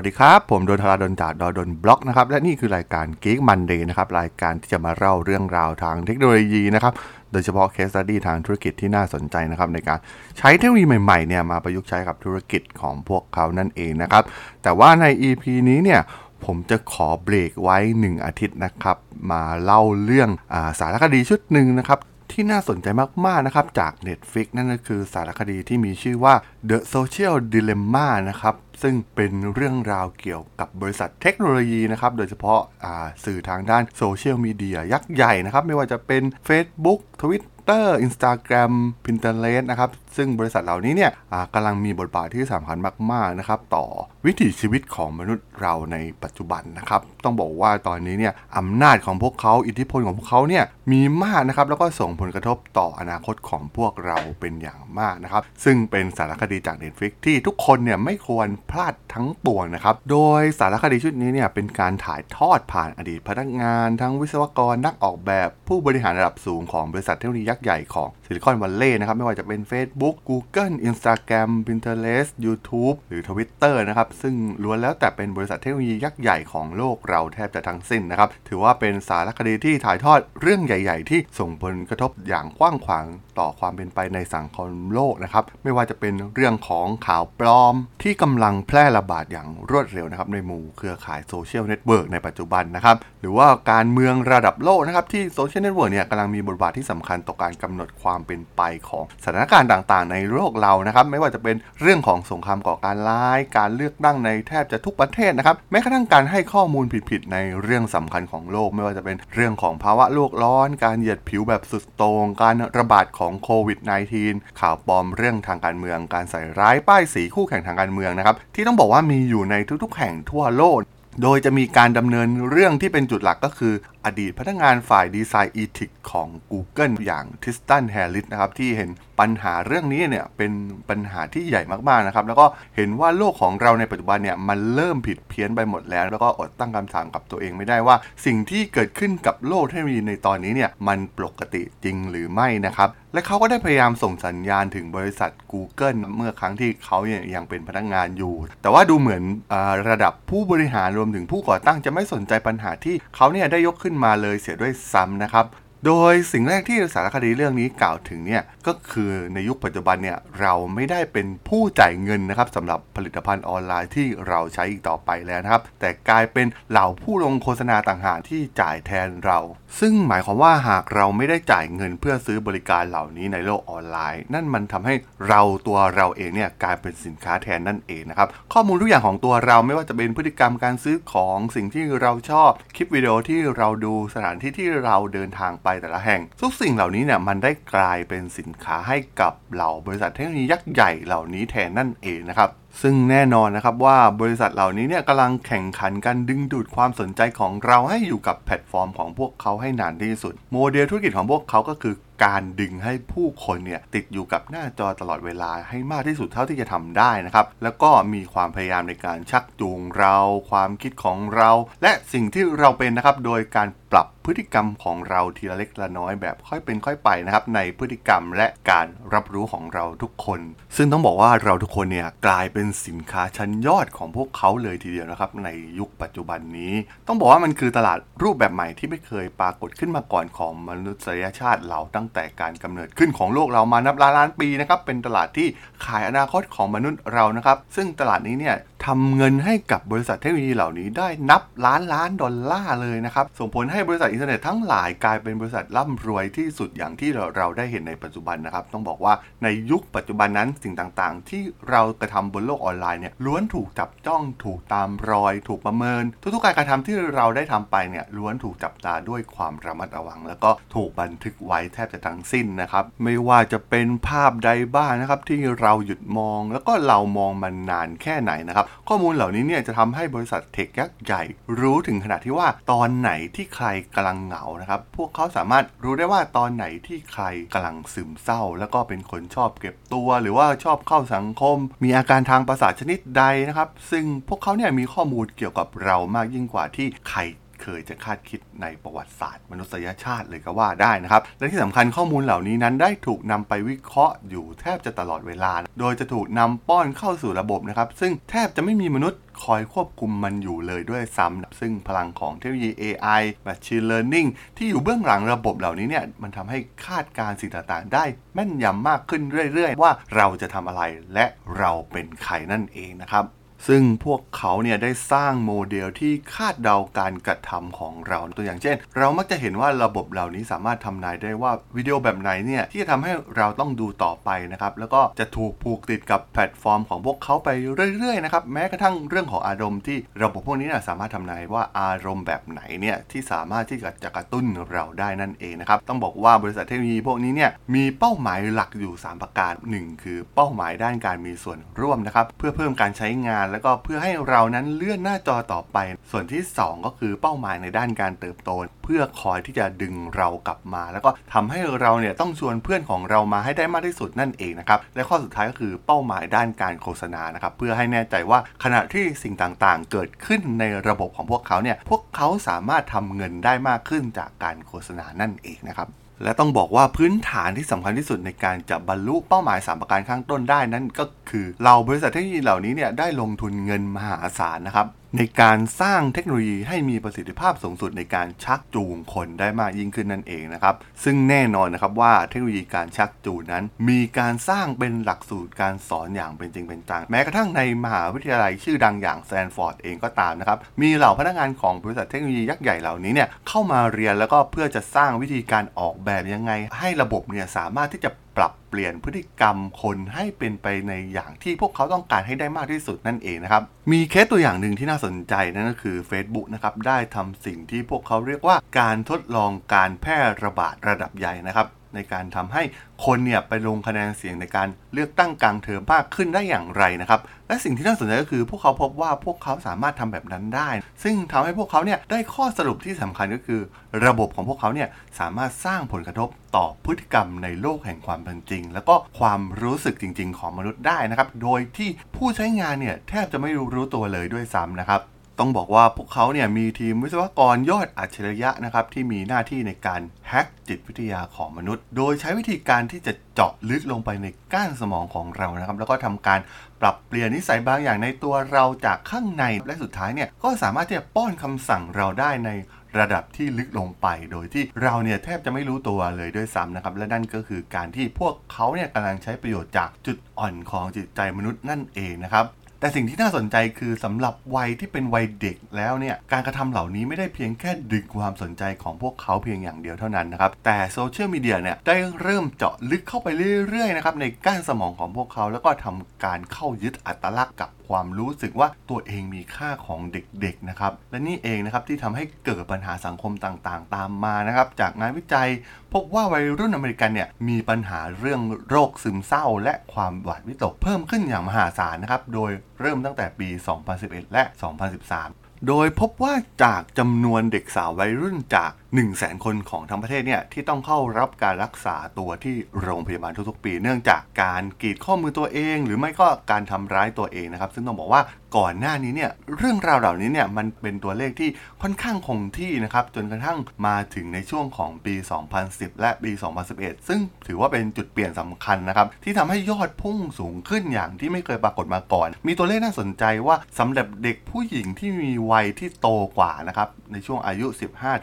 [0.00, 6.92] วัสดีครับ ผมโดนทราดนจากดอดนบล็อกนะครับ และนี่คือรายการ Geek Monday นะครับ รายการที่จะมาเล่าเรื่องราวทางเทคโนโลยีนะครับ
[7.32, 9.98] โดยเฉพาะ case study ทางธุรกิจที่น่าสนใจนะครับ ในการ
[10.38, 14.24] ใช้เทคโนโลยีใหม่ๆเนี่ยมาประยุกต์ใช้กับธุรกิจของพวกเขานั่นเองนะครับ
[14.62, 16.00] แต่ว่าใน EP นี้เนี่ย
[16.44, 18.96] ผมจะขอเบรกไว้ 1 อาทิตย์นะครับ
[19.30, 21.98] มาเล่าเรื่องอาสารคดีชุดหนึ่งนะครับ
[22.32, 22.86] ที่น่าสนใจ
[23.26, 26.34] มากๆนะครับจาก Netflix นั่นก็คือสารคดีที่มีชื่อว่า
[26.70, 38.72] The Social Dilemma นะครับซึ่งเป็นเรื่องราวเกี่ยวกับบริษัทเทคโนโลยีนะครับ โดยเฉพาะาสื่อทางด้านโซเชียลมีเดียยักษ์ใหญ่นะครับ ไม่ว่าจะเป็น Facebook Twitter Instagram
[39.04, 41.10] Pinterest นะครับ ซึ่งบริษัทเหล่านี้เนี่ย
[41.54, 42.78] กำลังมีบทบาทที่สำคัญ
[43.12, 43.86] มาก ๆ นะครับ ต่อ
[44.28, 73.74] วิถีชีวิตของมนุษย์เราในปัจจุบันนะครับ ต้องบอกว่าตอนนี้เนี่ยอำนาจของพวกเขาอิทธิพลของพวกเขาเนี่ยมีมากนะครับ แล้วก็ส่งผลกระทบต่ออนาคตของพวกเราเป็นอย่างมากนะครับ ซึ่งเป็นสารคดีจาก Netflix ที่ทุกคนเนี่ยไม่ควรพลาดทั้งปวงนะครับ โดยสารคดีชุดนี้เนี่ยเป็นการถ่ายทอดผ่านอดีตพนักงาน ทั้งวิศวกรนักออกแบบผู้บริหารระดับสูงของบริษัทเทคโนโลยียักษ์ใหญ่ของซิลิคอนวัลเลย์นะครับไม่ว่าจะเป็น Facebook Google Instagram Pinterest YouTube หรือ Twitter
[73.88, 83.06] นะครับซึ่งล้วนแล้วแต่เป็นบริษัทเทคโนโลยียักษ์ใหญ่ของโลกเราแทบจะทั้งสิ้นนะครับ ถือว่าเป็นสารคดีที่ถ่ายทอดเรื่องใหญ่ ๆ ที่ส่งผลกระทบอย่างกว้างขวาง
[83.38, 113.78] ต่อความเป็นไปในสังคมโลกนะครับ ไม่ว่าจะเป็นเรื่องของข่าวปลอม ที่กำลังแพร่ระบาดอย่างรวดเร็วนะครับในหมู่เครือข่ายโซเชียลเน็ตเวิร์กในปัจจุบันนะครับ หรือว่าการเมืองระดับโลกนะครับที่โซเชียลเน็ตเวิร์กเนี่ยกำลังมีบทบาทที่สำคัญต่อการกำหนดความเป็นไปของสถานการณ์ต่างๆ ในโลกเรานะครับ ไม่ว่าจะเป็นเรื่องของสงครามก่อการร้าย การเลือกตั้งในแทบจะทุกประเทศนะครับแม้กระทั่งการให้ข้อมูลผิดๆในเรื่องสำคัญของโลกไม่ว่าจะเป็นเรื่องของภาวะโลกร้อน การเหยียดผิวแบบสุดโต่งการระบาดของโควิด
[114.18, 120.78] -19 ข่าวปลอมเรื่องทางการเมือง การใส่ร้ายป้ายสีคู่แข่งทางการเมืองนะครับที่ต้องบอกว่ามีอยู่ในทุกๆ แห่งทั่วโลก
[121.22, 123.74] โดยจะมีการดำเนินเรื่องที่เป็นจุดหลักก็คือ
[124.08, 130.52] อดีตพนักงานฝ่ายดีไซน์อีทิกของ Google อย่างทิสตันแฮร์ริสนะครับที่เห็นปัญหาเรื่องนี้เนี่ยเป็น
[130.88, 132.46] ปัญหาที่ใหญ่มากๆนะครับแล้วก็
[132.76, 137.96] เห็นว่าโลกของเราในปัจจุบันเนี่ยมันเริ่มผิดเพี้ยนไปหมดแล้ว แล้วก็อดตั้งคำถามกับตัวเองไม่ได้ว่า
[138.26, 149.54] สิ่งที่เกิดขึ้นกับโลกเทคโนโลยีในตอนนี้เนี่ยมันปกติจริงหรือไม่นะครับและเขาก็ได้พยายามส่งสัญญาณถึงบริษัท Google เมื่อครั้งที่เขาเนี่ยยังเป็นพนักงานอยู่ แต่ว่าดูเหมือนอ
[149.88, 155.46] ระดับผู้บริหารรวมถึงผู้ก่อตั้งจะไม่สนใจปัญหาที่เขาเนี่ยได้ยกขึ้นมาเลยเสียด้วยซ้ำนะครับ
[155.86, 169.38] โดยสิ่งแรกที่สารคดีเรื่องนี้กล่าวถึงเนี่ยก็คือในยุคปัจจุบันเนี่ยเราไม่ได้เป็นผู้จ่ายเงินนะครับสำหรับผลิตภัณฑ์ออนไลน์ที่เราใช้อีกต่อไปแล้วนะครับ แต่กลายเป็นเหล่าผู้ลงโฆษณาต่างหากที่จ่ายแทนเรา
[169.80, 174.94] ซึ่งหมายความว่าหากเราไม่ได้จ่ายเงินเพื่อซื้อบริการเหล่านี้ในโลกออนไลน์ นั่นมันทำให้
[175.28, 192.50] เราตัวเราเองเนี่ยกลายเป็นสินค้าแทนนั่นเองนะครับข้อมูลทุกอย่างของตัวเราไม่ว่าจะเป็นพฤติกรรมการซื้อของสิ่งที่เราชอบคลิปวิดีโอที่เราดูสถานที่ที่เราเดินทางไปแต่ละแห่ง ทุกสิ่งเหล่านี้เนี่ยมันได้กลายเป็นสินค้าให้กับเหล่าบริษัทเทคโนโลยียักษ์ใหญ่เหล่านี้แทนนั่นเองนะครับ
[192.82, 210.16] ซึ่งแน่นอนนะครับว่าบริษัทเหล่านี้เนี่ยกำลังแข่งขันกันดึงดูดความสนใจของเราให้อยู่กับแพลตฟอร์มของพวกเขาให้นานที่สุด โมเดลธุรกิจของพวกเขาก็คือการดึงให้ผู้คนเนี่ยติดอยู่กับหน้าจอตลอดเวลาให้มากที่สุดเท่าที่จะทำได้นะครับ แล้วก็มีความพยายามในการชักจูงเรา
[210.50, 211.50] ความคิดของเรา
[211.82, 220.40] และสิ่งที่เราเป็นนะครับ โดยการ ปรับพฤติกรรมของเราทีละเล็กละน้อยแบบค่อยเป็นค่อยไปนะครับในพฤติกรรมและการรับรู้ของเราทุกคน
[220.76, 226.72] ซึ่งต้องบอกว่าเราทุกคนเนี่ยกลายเป็นสินค้าชั้นยอดของพวกเขาเลยทีเดียวนะครับ ในยุคปัจจุบันนี้
[227.06, 235.48] ต้องบอกว่ามันคือตลาดรูปแบบใหม่ที่ไม่เคยปรากฏขึ้นมาก่อนของมนุษยชาติเราตั้งแต่การกำเนิดขึ้นของโลกเรามานับล้านล้านปีนะครับเป็นตลาดที่
[235.84, 238.56] ขายอนาคตของมนุษย์เรานะครับ ซึ่งตลาดนี้เนี่ย
[238.86, 271.22] ทำเงินให้กับบริษัทเทคโนโลยีเหล่านี้ได้นับล้านล้านดอลลาร์เลยนะครับส่งผลให้ให้บริษัทอินเทอร์เน็ตทั้งหลายกลายเป็นบริษัทร่ำรวยที่สุดอย่างที่เราได้เห็นในปัจจุบันนะครับ ต้องบอกว่าในยุคปัจจุบันนั้นสิ่งต่างๆ ที่เรากระทำบนโลกออนไลน์เนี่ยล้วนถูกจับจ้องถูกตามรอย ถูกประเมิน ทุกๆการกระทำที่เราได้ทำไปเนี่ยล้วนถูกจับตาด้วยความระมัดระวัง แล้วก็ถูกบันทึกไว้แทบจะทั้งสิ้นนะครับไม่ว่าจะเป็นภาพใดบ้างนะครับที่เราหยุดมอง แล้วก็เรามองมันนานแค่ไหนนะครับข้อมูลเหล่านี้เนี่ยจะทำให้บริษัทเทคยักษ์ใหญ่
[271.60, 287.20] รู้ถึงขนาดที่ว่าตอนไหนที่ใครกำลังเหงานะครับ พวกเขาสามารถรู้ได้ว่าตอนไหนที่ใครกำลังซึมเศร้า แล้วก็เป็นคนชอบเก็บตัว หรือว่าชอบเข้าสังคม มีอาการทางประสาทชนิดใดนะครับ ซึ่งพวกเขาเนี่ยมีข้อมูลเกี่ยวกับเรามากยิ่งกว่าที่ใคร
[287.62, 308.04] เคยจะคาดคิดในประวัติศาสตร์ มนุษยชาติเลยก็ว่าได้นะครับ และที่สำคัญข้อมูลเหล่านี้นั้นได้ถูกนำไปวิเคราะห์อยู่แทบจะตลอดเวลา โดยจะถูกนำป้อนเข้าสู่ระบบนะครับ ซึ่งแทบจะไม่มีมนุษย์ คอยควบคุมมันอยู่เลยด้วยซ้ำซึ่งพลังของเทคโนโลยี AI Machine Learning ที่อยู่เบื้องหลังระบบเหล่านี้เนี่ยมันทำให้คาดการณ์สิ่งต่างๆ ได้
[308.34, 310.82] แม่นยำมากขึ้นเรื่อยๆ ว่าเราจะทำอะไร
[311.14, 311.26] และ
[311.58, 313.24] เราเป็นใครนั่นเองนะครับ
[313.66, 327.48] ซึ่งพวกเขาเนี่ยได้สร้างโมเดลที่คาดเดาการกระทำของเรา ตัวอย่างเช่น เรามักจะเห็นว่าระบบเหล่านี้สามารถทำนายได้ว่าวิดีโอแบบไหนเนี่ยที่จะทำให้เราต้องดูต่อไปนะครับ แล้วก็จะถูกผูกติดกับแพลตฟอร์มของพวกเขาไป
[327.96, 345.78] เรื่อยๆนะครับแม้กระทั่งเรื่องของอารมณ์ที่ระบบพวกนี้นี่ยสามารถทำนายว่าอารมณ์แบบไหนเนี่ยที่สามารถที่จะจะกระตุ้นเราได้นั่นเองนะครับต้องบอกว่าบริษัทเทคโนโลยีพวกนี้เนี่ยมีเป้าหมายหลักอยู่ 3 ประการ 1 คือเป้าหมายด้านการมีส่วนร่วมนะครับเพื่อเพิ่มการใช้งานแล้วก็เพื่อให้เรานั้นเลื่อนหน้าจอต่อไป
[346.10, 348.50] ส่วนที่ 2 ก็คือเป้าหมายในด้านการเติบโต
[348.84, 365.88] เพื่อคอยที่จะดึงเรากลับมา แล้วก็ทำให้เราเนี่ยต้องชวนเพื่อนของเรามาให้ได้มากที่สุดนั่นเองนะครับและข้อสุดท้ายก็คือเป้าหมายด้านการโฆษณานะครับเพื่อให้แน่ใจว่าขณะที่สิ่งต่างๆ เกิดขึ้นในระบบของพวกเขาเนี่ยพวกเขาสามารถทำเงินได้มากขึ้นจากการโฆษณานั่นเองนะครับ
[366.22, 380.74] และต้องบอกว่าพื้นฐานที่สำคัญที่สุดในการจะบรรลุเป้าหมาย 3 ประการข้างต้นได้นั่นก็คือ เราบริษัทเทคโนโลยีเหล่านี้เนี่ยได้ลงทุนเงินมหาศาลนะครับในการสร้างเทคโนโลยีให้มีประสิทธิภาพสูงสุดในการชักจูงคนได้มากยิ่งขึ้นนั่นเองนะครับ
[381.04, 403.62] ซึ่งแน่นอนนะครับว่าเทคโนโลยีการชักจูงนั้น มีการสร้างเป็นหลักสูตรการสอนอย่างเป็นจริงเป็นจังแม้กระทั่งในมหาวิทยาลัยชื่อดังอย่างแซนฟอร์ดเองก็ตามนะครับ มีเหล่าพนักงานของบริษัทเทคโนโลยียักษ์ใหญ่เหล่านี้เนี่ยเข้ามาเรียนแล้วก็เพื่อจะสร้างวิธีการออกแบบยังไง ให้ระบบเนี่ยสามารถที่จะ ปรับเปลี่ยนพฤติกรรมคนให้เป็นไปในอย่างที่พวกเขาต้องการให้ได้มากที่สุดนั่นเองนะครับ
[403.92, 412.62] มีเคสตัวอย่างหนึ่งที่น่าสนใจนั่นก็คือ Facebook นะครับได้ทำสิ่งที่พวกเขาเรียกว่าการทดลองการแพร่ระบาดระดับใหญ่นะครับ ในการทำให้
[413.04, 420.70] คนเนี่ยไปลงคะแนนเสียงในการเลือกตั้งกลางเทอมมากขึ้นได้อย่างไรนะครับ และสิ่งที่น่าสนใจก็คือ พวกเขาพบว่าพวกเขาสามารถทำแบบนั้นได้
[421.02, 423.60] ซึ่งทำให้พวกเขาเนี่ยได้ข้อสรุปที่สำคัญก็คือ
[424.06, 424.88] ระบบของพวกเขาเนี่ย
[425.18, 435.02] สามารถสร้างผลกระทบต่อพฤติกรรมในโลกแห่งความเป็นจริง แล้วก็ความรู้สึกจริง ๆ ของมนุษย์ได้นะครับ โดยที่ผู้ใช้งานเนี่ยแทบจะไม่รู้รู้ตัวเลยด้วยซ้ำนะครับ
[435.38, 446.40] ต้องบอกว่าพวกเขาเนี่ยมีทีมวิศวกรยอดอัจฉริยะนะครับที่มีหน้าที่ในการแฮ็กจิตวิทยาของมนุษย์ โดยใช้วิธีการที่จะเจาะลึกลงไปในก้านสมองของเรานะครับ แล้วก็ทำการ
[446.80, 452.50] ปรับเปลี่ยนนิสัยบางอย่างในตัวเราจากข้างในและสุดท้ายเนี่ยก็สามารถที่จะป้อนคำสั่งเราได้ใน
[452.98, 462.44] ระดับที่ลึกลงไปโดยที่เราเนี่ยแทบจะไม่รู้ตัวเลยด้วยซ้ำนะครับ และนั่นก็คือการที่พวกเขาเนี่ยกำลังใช้ประโยชน์จากจุดอ่อนของจิตใจมนุษย์นั่นเองนะครับ
[462.80, 473.28] แต่สิ่งที่น่าสนใจคือสำหรับวัยที่เป็นวัยเด็กแล้วเนี่ยการกระทำเหล่านี้ไม่ได้เพียงแค่ดึงความสนใจของพวกเขาเพียงอย่างเดียวเท่านั้นนะครับ แต่โซเชียลมีเดียเนี่ยได้เริ่มเจาะลึกเข้าไป
[473.68, 485.48] เรื่อยๆนะครับในก้านสมองของพวกเขา แล้วก็ทำการเข้ายึดอัตลักษณ์กับความรู้สึกว่าตัวเองมีค่าของเด็กๆนะครับและนี่เองนะครับที่ทำให้เกิดปัญหาสังคมต่างๆ ตามมานะครับจากงานวิจัย
[485.92, 493.48] พบว่าวัยรุ่นอเมริกันเนี่ยมีปัญหาเรื่องโรคซึมเศร้า และความหวาดวิตกเพิ่มขึ้นอย่างมหาศาลนะครับโดย เริ่มตั้งแต่ปี
[493.90, 508.22] 2011 และ 2013 โดยพบว่าจากจำนวนเด็กสาววัยรุ่นจาก1 0 0 0 0แสนคนของทั้งประเทศเนี่ยที่ต้องเข้ารับการรักษาตัวที่โรงพยาบาลทุกๆ ปี เนื่องจากการกรีดข้อมือตัวเอง หรือไม่ก็การทำร้ายตัวเองนะครับ ซึ่งต้องบอกว่า
[508.56, 511.50] ก่อนหน้านี้เนี่ยเรื่องราวเหล่านี้เนี่ยมันเป็นตัวเลขที่
[511.82, 515.14] ค่อนข้างคงที่นะครับจนกระทั่งมาถึงในช่วงของปี
[515.58, 516.30] 2010 และปี
[516.70, 527.66] 2011 ซึ่งถือว่าเป็นจุดเปลี่ยนสำคัญนะครับที่ทำให้ยอดพุ่งสูงขึ้นอย่างที่ไม่เคยปรากฏมาก่อน มีตัวเลขน่าสนใจว่าสำหรับเด็กผู้หญิงที่มีวัยที่โตกว่านะครับในช่วงอายุ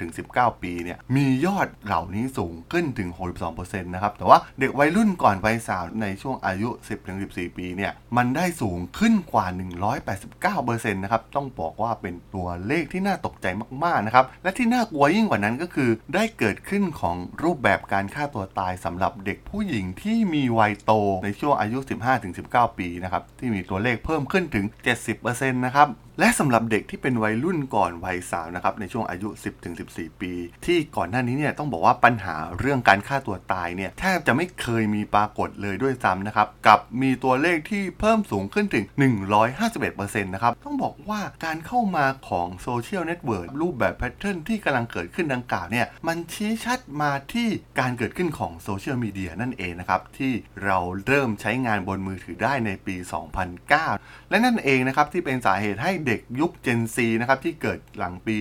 [0.01, 3.09] 15-19ปีเนี่ยมียอดเหล่านี้สูงขึ้นถึง
[3.47, 6.69] 62%นะครับ แต่ว่าเด็กวัยรุ่นก่อนวัยสาวในช่วงอายุ
[7.13, 9.45] 10-14 ปีเนี่ยมันได้สูงขึ้นกว่า
[10.25, 13.47] 189%นะครับ ต้องบอกว่าเป็นตัวเลขที่น่าตกใจ
[13.83, 20.91] มากๆนะครับ และที่น่ากลัวยิ่งกว่านั้นก็คือ ได้เกิดขึ้นของรูปแบบการฆ่าตัวตายสำหรับเด็กผู้หญิงที่มีวัยโต
[21.25, 21.77] ในช่วงอายุ
[22.29, 24.65] 15-19 ปีนะครับที่มีตัวเลขเพิ่มขึ้นถึง
[25.15, 25.87] 70%นะครับ
[26.19, 29.29] และสำหรับเด็กที่เป็นวัยรุ่นก่อนวัยสาวนะครับในช่วงอายุ
[29.75, 30.33] 10-14 ปี
[30.65, 38.85] ที่ก่อนหน้านี้เนี่ยต้องบอกว่าปัญหาเรื่องการฆ่าตัวตายเนี่ยแทบจะไม่เคยมีปรากฏเลยด้วยซ้ำนะครับกับมีตัวเลขที่เพิ่มสูงขึ้นถึง
[39.59, 47.47] 151%นะครับต้องบอกว่าการเข้ามาของโซเชียลเน็ตเวิร์กรูปแบบ pattern ที่กำลังเกิดขึ้นดังกล่าวเนี่ยมันชี้ชัดมาที่
[47.79, 50.33] การเกิดขึ้นของโซเชียลมีเดียนั่นเองนะครับที่
[50.65, 52.95] เราเริ่มใช้งานบนมือถือได้ในปี
[53.63, 58.35] 2009 และนั่นเองนะครับที่เป็นสาเหตุให้เด็กยุค Gen Z นะครับที่เกิดหลังปี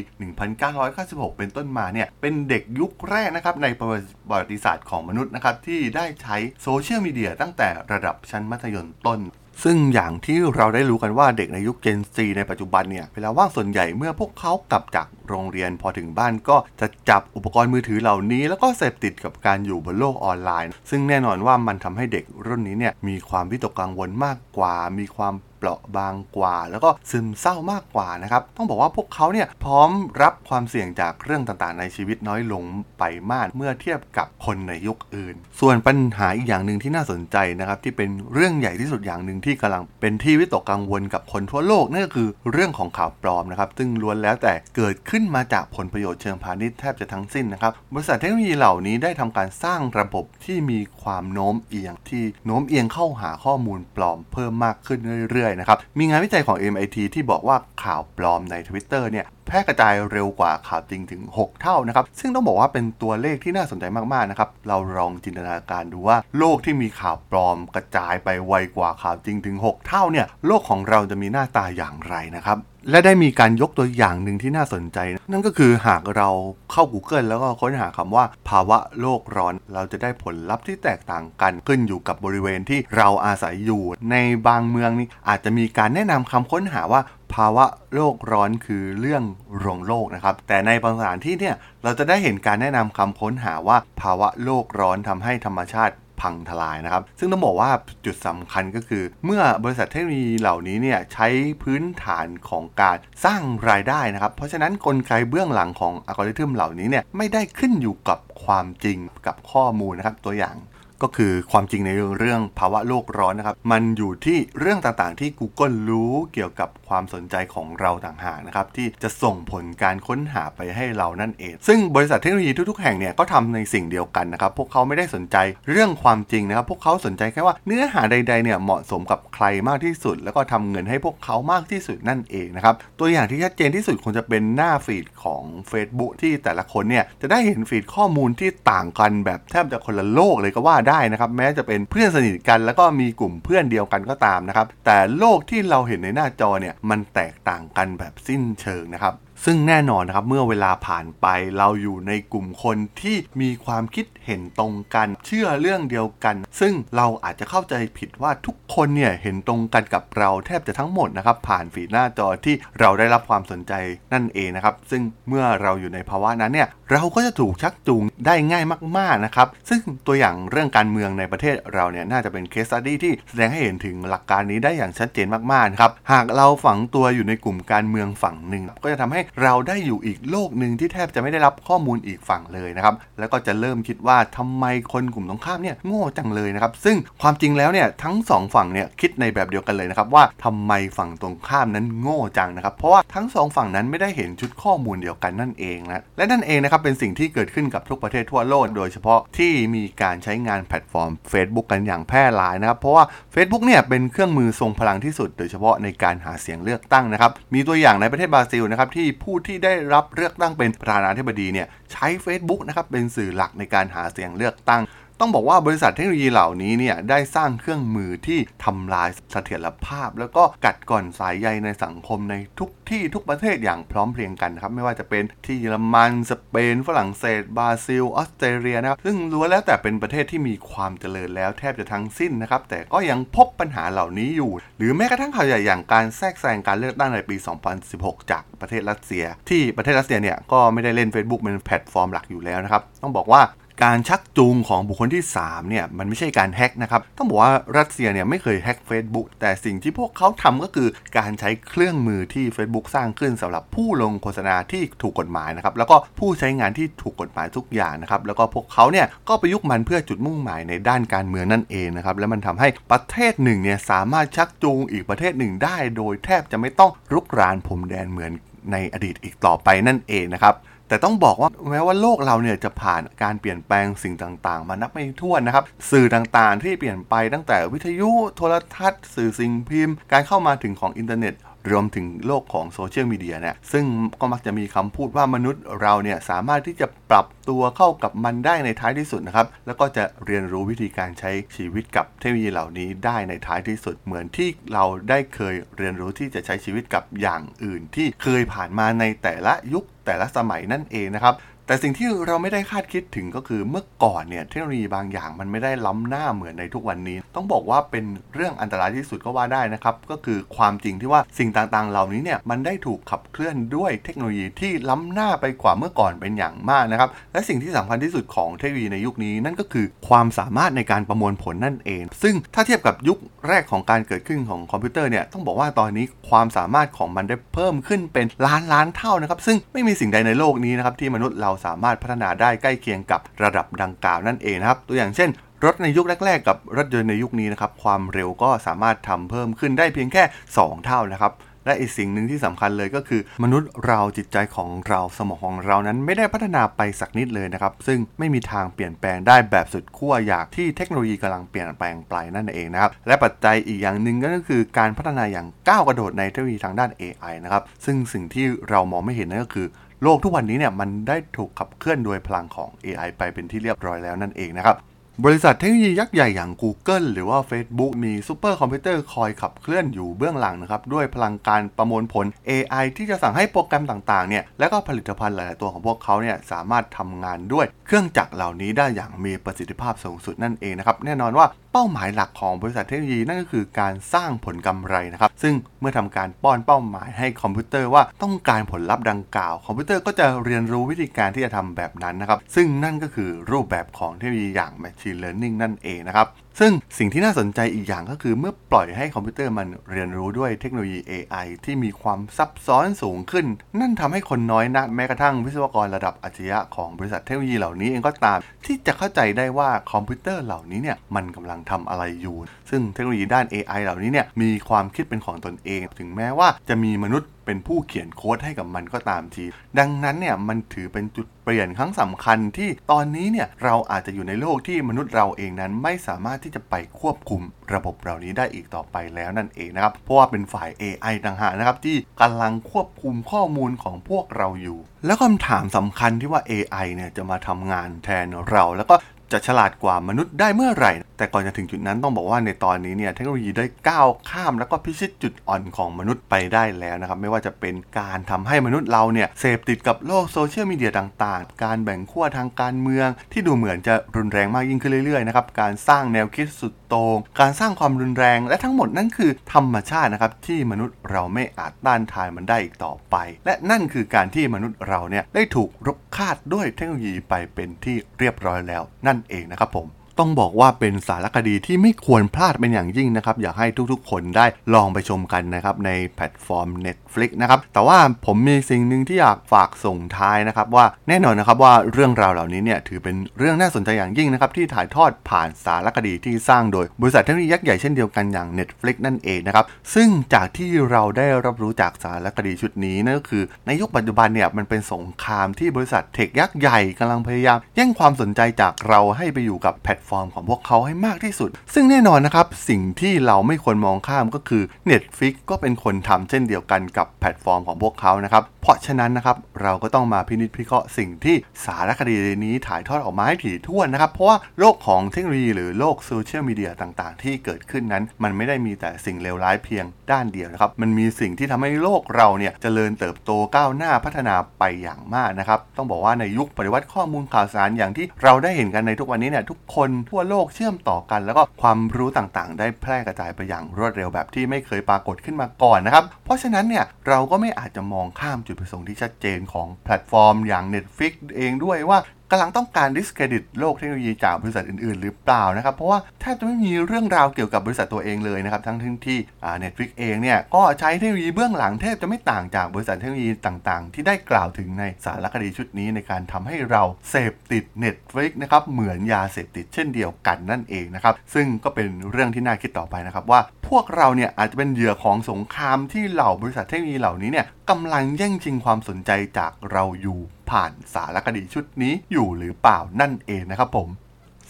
[0.66, 3.88] 1996 เป็นต้นมาเนี่ยเป็นเด็กยุคแรกนะครับในประ
[4.30, 9.20] วัติศาสตร์ของมนุษย์นะครับที่ได้ใช้โซเชียลมีเดียตั้งแต่ระดับชั้นมัธยมต้น
[9.64, 25.34] ซึ่งอย่างที่เราได้รู้กันว่าเด็กในยุค Gen Z ในปัจจุบันเนี่ย เวลาว่างส่วนใหญ่เมื่อพวกเขากลับจากโรงเรียนพอถึงบ้านก็จะจับอุปกรณ์มือถือเหล่านี้ แล้วก็เสพติดกับการอยู่บนโลกออนไลน์ ซึ่งแน่นอนว่ามันทำให้เด็กรุ่นนี้เนี่ยมีความวิตกกังวลมากกว่า มีความ
[25.66, 29.90] ราะบางกว่า แล้วก็ซึมเศร้ามากกว่านะครับ ต้องบอกว่าพวกเขาเนี่ยพร้อม
[30.22, 32.62] รับความเสี่ยงจากเรื่องต่างๆ ในชีวิตน้อยลง
[32.98, 72.58] ไปมากเมื่อเทียบกับคนในยุคอื่น ส่วนปัญหาอีกอย่างหนึ่งที่น่าสนใจนะครับที่เป็นเรื่องใหญ่ที่สุดอย่างหนึ่งที่กำลังเป็นที่วิตกกังวลกับคนทั่วโลกนั่นก็คือเรื่องของข่าวปลอมนะครับซึ่งล้วนแล้วแต่เกิดขึ้นมาจากผลประโยชน์เชิงพาณิชย์แทบจะทั้งสิ้นนะครับบริษัทเทคโนโลยีเหล่านี้ได้ทำการสร้างระบบที่มีความโน้มเอียง ที่โน้มเอียงเข้าหาข้อมูลปลอมเพิ่มมากขึ้นเรื่อยๆนะครับ มีงานวิจัยของ MIT ที่บอกว่าข่าวปลอมใน Twitter เนี่ย แพร่กระจายเร็วกว่าข่าวจริงถึง 6 เท่านะครับ ซึ่งต้องบอกว่าเป็นตัวเลขที่น่าสนใจมากๆนะครับ เราลองจินตนาการดูว่าโลกที่มีข่าวปลอมกระจายไปไวกว่าข่าวจริงถึง 6 เท่าเนี่ย โลกของเราจะมีหน้าตาอย่างไรนะครับ
[72.90, 74.98] และได้มีการยกตัวอย่างหนึ่งที่น่าสนใจ
[75.32, 76.28] นั่นก็คือหากเรา
[76.72, 87.00] เข้า Google แล้วก็ค้นหาคำว่า ภาวะโลกร้อน เราจะได้ผลลัพธ์ที่แตกต่างกันขึ้นอยู่กับบริเวณที่เราอาศัยอยู่ ในบางเมืองนี้อาจจะมีการแนะนำคำค้นหาว่า
[87.34, 87.64] ภาวะ
[87.94, 89.22] โลกร้อนคือเรื่อง
[89.62, 97.70] รวงโลกนะครับ แต่ในบางสถานที่เนี่ยเราจะได้เห็นการแนะนำคำค้นหาว่าภาวะโลกร้อนทำให้ธรรมชาติพังทลายนะครับ ซึ่งต้องบอกว่า
[98.04, 101.28] จุดสำคัญก็คือ เมื่อบริษัทเทคโนโลยีเหล่านี้เนี่ยใช้
[101.62, 103.40] พื้นฐานของการสร้าง
[103.70, 110.56] รายได้นะครับ เพราะฉะนั้นนกลไกเบื้องหลังของอัลกอริทึมเหล่านี้เนี่ยไม่ได้ขึ้นอยู่กับความจริงกับข้อมูลนะครับ ตัวอย่าง
[111.04, 125.36] ก็คือความจริงในเรื่องภาวะโลกร้อนนะครับ มันอยู่ที่เรื่องต่างๆที่ Google รู้เกี่ยวกับความสนใจของเราต่างหากนะครับ ที่จะส่งผลการค้นหาไปให้เรานั่นเอง ซึ่งบริษัทเทคโนโลยีทุกๆแห่งเนี่ยก็ทำในสิ่งเดียวกันนะครับ พวกเขาไม่ได้สนใจ
[125.70, 149.14] เรื่องความจริงนะครับ พวกเขาสนใจแค่ว่าเนื้อหาใด ๆเนี่ยเหมาะสมกับใครมากที่สุด แล้วก็ทำเงินให้พวกเขามากที่สุดนั่นเองนะครับตัวอย่างที่ชัดเจนที่สุดคงจะเป็นหน้าฟีดของ Facebook ที่แต่ละคนเนี่ยจะได้เห็นฟีดข้อมูลที่ต่างกันแบบแทบจะคนละโลกเลยก็ว่าได้นะครับแม้จะเป็นเพื่อนสนิทกัน แล้วก็มีกลุ่มเพื่อนเดียวกันก็ตามนะครับแต่โลกที่เราเห็นในหน้าจอเนี่ยมันแตกต่างกันแบบสิ้นเชิงนะครับ
[149.46, 151.26] ซึ่งแน่นอนนะครับเมื่อเวลาผ่านไป
[151.58, 163.72] เราอยู่ในกลุ่มคนที่มีความคิดเห็นตรงกัน เชื่อเรื่องเดียวกัน ซึ่งเราอาจจะเข้าใจผิดว่าทุกคนเนี่ยเห็นตรงกันกับเราแทบจะทั้งหมดนะครับผ่านฟีหน้าจอที่เราได้รับความสนใจ
[164.12, 168.64] นั่นเองนะครับ ซึ่งเมื่อเราอยู่ในภาวะนั้นเนี่ยเราก็จะถูกชักจูงได้ง่าย
[168.98, 214.82] มากๆนะครับ ซึ่งตัวอย่างเรื่องการเมืองในประเทศเราเนี่ยน่าจะเป็นเคสตัดดี้ที่แสดงให้เห็นถึงหลักการนี้ได้อย่างชัดเจนมากๆครับหากเราฝังตัวอยู่ในกลุ่มการเมืองฝั่งหนึ่งก็จะทำให้เราได้อยู่อีกโลกหนึ่งที่แทบจะไม่ได้รับข้อมูลอีกฝั่งเลยนะครับแล้วก็จะเริ่มคิดว่าทำไมคนกลุ่มตรงข้ามเนี่ยโง่จังเลยนะครับซึ่งความจริงแล้วเนี่ยทั้งสองฝั่งเนี่ยคิดในแบบเดียวกันเลยนะครับว่าทำไมฝั่งตรงข้ามนั้นโง่จังนะครับเพราะว่าทั้งสองฝั่งนั้นไม่ได้เห็นชุดข้อมูลเดียวกันนั่นเองนะและนั่นเองนะครับเป็นสิ่งที่เกิดขึ้นกับทุกประเทศทั่วโลก โดยเฉพาะที่มีการใช้งานแพลตฟอร์ม Facebook กันอย่างแพร่หลายนะครับเพราะว่า Facebook เนี่ยเป็นเครื่องมือทรงพลังที่สุด โดยเฉพาะในการหาเสียงเลือกตั้งนะครับมีตัวอย่างในประเทศบราซิลนะครับที่ผู้ที่ได้รับเลือกตั้งเป็นประธานาธิบดีเนี่ยใช้ Facebook นะครับเป็นสื่อหลักในการหาเสียงเลือกตั้ง
[215.26, 237.36] ต้องบอกว่าบริษัทเทคโนโลยีเหล่านี้เนี่ยได้สร้างเครื่องมือที่ทำลายเสถียรภาพ แล้วก็กัดก่อนสายใยในสังคมในทุกที่ทุกประเทศอย่างพร้อมเพรียงกันนะครับ ไม่ว่าจะเป็นที่เยอรมันสเปน ฝรั่งเศส บราซิล ออสเตรเลียนะครับ ซึ่งล้วนแล้วแต่เป็นประเทศที่มีความเจริญแล้วแทบจะทั้งสิ้นนะครับ แต่ก็ยังพบปัญหาเหล่านี้อยู่ หรือแม้กระทั่งข่าวใหญ่อย่างการแทรกแซงการเลือกตั้งในปี
[237.82, 243.42] 2016 จากประเทศรัสเซีย ที่ประเทศรัสเซียเนี่ยก็ไม่ได้เล่น Facebook เป็นแพลตฟอร์มหลักอยู่แล้วนะครับ ต้องบอกว่า
[243.84, 250.88] การชักจูงของบุคคลที่3เนี่ยมันไม่ใช่การแฮ็กนะครับ ต้องบอกว่ารัสเซียเนี่ยไม่เคยแฮ็ก Facebook แต่สิ่งที่พวกเขาทำก็คือ
[251.18, 268.32] การใช้เครื่องมือที่ Facebook สร้างขึ้นสำหรับผู้ลงโฆษณาที่ถูกกฎหมายนะครับแล้วก็ผู้ใช้งานที่ถูกกฎหมายทุกอย่างนะครับแล้วก็พวกเขาเนี่ยก็ประยุกต์มันเพื่อจุดมุ่งหมายในด้านการเมืองนั่นเองนะครับแล้วมันทำให้ประเทศหนึ่งเนี่ยสามารถชักจูงอีกประเทศหนึ่งได้ โดยแทบจะไม่ต้องรุกรานพรมแดนเหมือน
[268.72, 270.54] ในอดีตอีกต่อไปนั่นเองนะครับ
[270.88, 281.34] แต่ต้องบอกว่าแม้ว่าโลกเราเนี่ยจะผ่านการเปลี่ยนแปลงสิ่งต่างๆ มานับไม่ถ้วนนะครับ สื่อต่างๆ ที่เปลี่ยนไปตั้งแต่วิทยุโทรทัศน์ สื่อสิ่งพิมพ์ การเข้ามาถึงของอินเทอร์เน็ต
[281.70, 283.84] รวมถึงโลกของโซเชียลมีเดียเนี่ยซึ่ง
[284.20, 301.34] ก็มักจะมีคำพูดว่ามนุษย์เราเนี่ยสามารถที่จะปรับตัวเข้ากับมันได้ในท้ายที่สุดนะครับ แล้วก็จะเรียนรู้วิธีการใช้ชีวิตกับเทคโนโลยีเหล่านี้ได้ในท้ายที่สุด เหมือนที่เราได้เคยเรียนรู้ที่จะใช้ชีวิตกับอย่างอื่น ที่เคยผ่านมาในแต่ละยุคแต่ละสมัยนั่นเองนะครับ
[301.66, 308.04] แต่สิ่งที่เราไม่ได้คาดคิดถึงก็คือเมื่อก่อนเนี่ยเทคโนโลยีบางอย่างมันไม่ได้ล้ำหน้าเหมือนในทุกวันนี้ ต้องบอกว่าเป็น
[308.34, 323.18] เรื่องอันตรายที่สุดก็ว่าได้นะครับ ก็คือความจริงที่ว่าสิ่งต่างๆ เหล่านี้เนี่ยมันได้ถูกขับเคลื่อนด้วยเทคโนโลยีที่ล้ำหน้าไปกว่าเมื่อก่อนเป็นอย่างมากนะครับ และสิ่งที่สำคัญที่สุดของเทคโนโลยีในยุคนี้นั่นก็คือความสามารถในการประมวลผลนั่นเอง ซึ่งถ้าเทียบกับยุค
[323.48, 335.30] แรกของการเกิดขึ้นของคอมพิวเตอร์เนี่ยต้องบอกว่าตอนนี้ความสามารถของมันได้เพิ่มขึ้นเป็นล้านล้านเท่านะครับซึ่งไม่มีสิ่งใดในโลกนี้นะครับที่มนุษย์เราสามารถพัฒนาได้ใกล้เคียงกับระดับดังกล่าวนั่นเองนะครับ ตัวอย่างเช่น
[335.64, 340.22] รถในยุคแรก ๆ กับรถยนต์ในยุคนี้นะครับความเร็วก็สามารถทำเพิ่มขึ้นได้เพียงแค่
[340.54, 341.34] 2 เท่านะครับ
[341.66, 359.66] และอีกสิ่งหนึ่งที่สำคัญเลยก็คือ มนุษย์เราจิตใจของเราสมองของเรานั้นไม่ได้พัฒนาไปสักนิดเลยนะครับ ซึ่งไม่มีทางเปลี่ยนแปลงได้แบบสุดขั้วอย่างที่เทคโนโลยีกำลังเปลี่ยนแปลงไปนั่นเองนะครับ และปัจจัยอีกอย่างหนึ่งก็คือการพัฒนาอย่างก้าวกระโดดในเทคโนโลยีทางด้าน AI นะครับซึ่งสิ่งที่เรามองไม่เห็นนั่นก็คือ
[360.02, 364.76] โลกทุกวันนี้เนี่ยมันได้ถูกขับเคลื่อนโดยพลังของ AI ไปเป็นที่เรียบร้อยแล้วนั่นเองนะครับ
[365.24, 395.18] บริษัทเทคโนโลยียักษ์ใหญ่อย่าง Google หรือว่า Facebook มีซูเปอร์คอมพิวเตอร์คอยขับเคลื่อนอยู่เบื้องหลังนะครับ ด้วยพลังการประมวลผล AI ที่จะสั่งให้โปรแกรมต่างๆเนี่ยและก็ผลิตภัณฑ์หลาย ๆ ตัวของพวกเขาเนี่ยสามารถทำงานด้วยเครื่องจักรเหล่านี้ได้อย่างมีประสิทธิภาพสูงสุดนั่นเองนะครับ แน่นอนว่าเป้าหมายหลักของบริษัทเทคโนโลยีนั่นก็คือการสร้างผลกำไรนะครับ ซึ่ง เมื่อทำการป้อนเป้าหมายให้คอมพิวเตอร์ว่าต้องการผลลัพธ์ดังกล่าว คอมพิวเตอร์ก็จะเรียนรู้วิธีการที่จะทำแบบนั้นนะครับ ซึ่งนั่นก็คือรูปแบบของเทคโนโลยีอย่าง Machine
[395.22, 396.28] Learning นั่นเองนะครับ
[396.60, 403.46] ซึ่งสิ่งที่น่าสนใจอีกอย่างก็คือเมื่อปล่อยให้คอมพิวเตอร์มันเรียนรู้ด้วยเทคโนโลยี AI ที่มีความซับซ้อนสูงขึ้น
[403.80, 412.36] นั่นทำให้คนน้อยนักแม้กระทั่งวิศวกรระดับอัจฉริยะของบริษัทเทคโนโลยีเหล่านี้เองก็ตาม ที่จะเข้าใจได้ว่าคอมพิวเตอร์เหล่านี้เนี่ยมันกำลังทำอะไรอยู่
[412.70, 419.44] ซึ่งเทคโนโลยีด้าน AI เหล่านี้เนี่ยมีความคิดเป็นของตนเอง ถึงแม้ว่าจะมีมนุษย์เป็นผู้เขียนโค้ดให้กับมันก็ตามที
[419.78, 427.42] ดังนั้นเนี่ยมันถือเป็นจุดเปลี่ยนครั้งสำคัญที่ตอนนี้เนี่ยเราอาจจะอยู่ในโลกที่มนุษย์เราเองนั้นไม่สามารถที่จะไปควบคุม
[427.74, 438.96] ระบบเหล่านี้ได้อีกต่อไปแล้วนั่นเองนะครับ เพราะว่าเป็นฝ่าย AI ต่างหากนะครับที่กำลังควบคุมข้อมูลของพวกเราอยู่ แล้วคำถามสำคัญที่ว่า AI เนี่ยจะมาทำงานแทนเรา แล้วก็
[439.32, 488.96] จะฉลาดกว่ามนุษย์ได้เมื่อไหร่แต่ก่อนจะถึงจุดนั้นต้องบอกว่าในตอนนี้เนี่ยเทคโนโลยีได้ก้าวข้าม แล้วก็พิชิตจุดอ่อนของมนุษย์ไปได้แล้วนะครับ ไม่ว่าจะเป็นการทำให้มนุษย์เราเนี่ยเสพติดกับโลกโซเชียลมีเดียต่างๆ การแบ่งขั้วทางการเมือง ที่ดูเหมือนจะรุนแรงมากยิ่งขึ้นเรื่อยๆนะครับการสร้างแนวคิดสุดโต่งการสร้างความรุนแรงและทั้งหมดนั่นคือธรรมชาตินะครับที่มนุษย์เราไม่อาจต้านทานมันได้อีกต่อไป และนั่นคือการที่มนุษย์เราเนี่ยได้ถูกรบคาดด้วยเทคโนโลยีไปเป็นที่เรียบร้อยแล้ว นั่นเองนะครับผม ต้องบอกว่าเป็นสารคดีที่ไม่ควรพลาดเป็นอย่างยิ่งนะครับ อยากให้ทุกๆ คนได้ลองไปชมกันนะครับในแพลตฟอร์ม Netflix นะครับ แต่ว่าผมมีสิ่งหนึ่งที่อยากฝากส่งท้ายนะครับ ว่าแน่นอนนะครับว่าเรื่องราวเหล่านี้เนี่ยถือเป็นเรื่องน่าสนใจอย่างยิ่งนะครับที่ถ่ายทอดผ่านสารคดีที่สร้างโดย บริษัทเทคโนโลยียักษ์ใหญ่เช่นเดียวกันอย่าง Netflix
[489.06, 540.64] นั่นเองนะครับซึ่งจากที่เราได้รับรู้จากสารคดีชุดนี้นั่นก็คือ ในยุคปัจจุบันเนี่ยมันเป็นสงครามที่บริษัท tech ยักษ์ใหญ่กำลังพยายาม แย่งความสนใจจากเราให้ไปอยู่กับแพลตฟอร์มของพวกเขาให้มากที่สุด ซึ่งแน่นอนนะครับ สิ่งที่เราไม่ควรมองข้ามก็คือ Netflix ก็เป็นคนทำเช่นเดียวกันกับแพลตฟอร์มของพวกเขานะครับเพราะฉะนั้นนะครับเราก็ต้องมาพินิจพิเคราะห์สิ่งที่สารคดีนี้ถ่ายทอดออกมาให้ถี่ถ้วนนะครับ เพราะว่าโลกของเทคโนโลยีหรือโลกโซเชียลมีเดียต่างๆ ที่เกิดขึ้นนั้น มันไม่ได้มีแต่สิ่งเลวร้ายเพียงด้านเดียวนะครับมันมีสิ่งที่ทำให้โลกเราเนี่ยเจริญเติบโตก้าวหน้าพัฒนาไปอย่างมากนะครับต้องบอกว่าในยุคปฏิวัติข้อมูลข่าวสารอย่างที่เราได้เห็นกันในทุกวันนี้เนี่ยทุกคนทั่วโลกเชื่อมต่อกัน แล้วก็ความรู้ต่างๆ ได้แพร่กระจายไปอย่างรวดเร็วแบบที่ไม่เคยปรากฏขึ้นมาก่อนนะครับ เพราะฉะนั้นเนี่ยเราก็ไม่อาจจะมองข้ามจุดประสงค์ที่ชัดเจนของแพลตฟอร์มอย่าง
[540.74, 549.18] Netflix เองด้วยว่ากำลังต้องการดิสเครดิตโลกเทคโนโลยีจากบริษัทอื่น ๆ หรือเปล่านะครับ เพราะว่าแทบจะไม่มีเรื่องราวเกี่ยวกับบริษัทตัวเองเลยนะครับ ทั้งที่
[549.58, 570.20] Netflix เองเนี่ยก็ใช้เทคโนโลยีเบื้องหลังแทบจะไม่ต่างจากบริษัทเทคโนโลยีต่าง ๆ ที่ได้กล่าวถึงในสารคดีชุดนี้ในการทำให้เราเสพติด Netflix นะครับเหมือนยาเสพติดเช่นเดียวกันนั่นเองนะครับซึ่งก็เป็นเรื่องที่น่าคิดต่อไปนะครับว่าพวกเราเนี่ยอาจจะเป็นเหยื่อของสงครามที่เหล่าบริษัทเทคโนโลยีเหล่านี้เนี่ยกำลังแย่งชิงความสนใจจากเราอยู่
[570.50, 573.90] ผ่านสารคดีชุดนี้อยู่หรือเปล่านั่นเองนะครับผม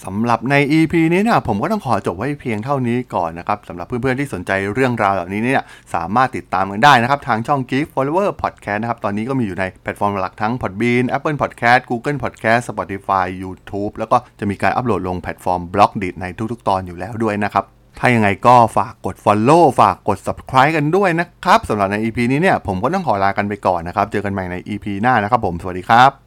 [0.04, 5.62] สำหรับใน EP นี้เนี่ยผมก็ต้องขอจบไว้เพียงเท่านี้ก่อนนะครับสำหรับเพื่อนๆที่สนใจเรื่องราวเหล่านี้เนี่ย
[5.94, 15.76] สามารถติดตามกันได้นะครับ ทางช่อง Geek Forever Podcast นะครับ ตอนนี้ก็มีอยู่ในแพลตฟอร์มหลักทั้ง Podbean Apple Podcast Google Podcast Spotify YouTube แล้วก็จะมีการอัปโหลดลงแพลตฟอร์ม b
[15.78, 17.64] l o g d i t ในทุกๆ ตอนอยู่แล้วด้วยนะครับ
[17.98, 26.23] ถ้ายังไงก็ฝากกด Follow ฝากกด Subscribe กันด้วยนะครับสำหรับใน EP นี้เนี่ยผมก็ต้องขอลากันไปก่อนนะครับ เจอกันใหม่ใน EP หน้านะครับผม สวัสดีครับ